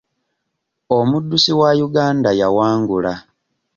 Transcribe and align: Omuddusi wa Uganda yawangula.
Omuddusi 0.97 1.51
wa 1.59 1.69
Uganda 1.87 2.29
yawangula. 2.39 3.13